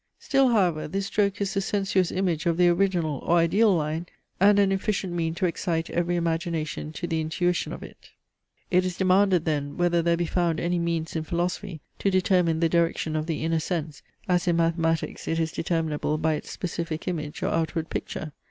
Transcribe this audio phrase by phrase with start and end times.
[0.17, 4.07] Still however this stroke is the sensuous image of the original or ideal line,
[4.39, 8.09] and an efficient mean to excite every imagination to the intuition of it.
[8.71, 12.67] It is demanded then, whether there be found any means in philosophy to determine the
[12.67, 17.43] direction of the inner sense, as in mathematics it is determinable by its specific image
[17.43, 18.31] or outward picture.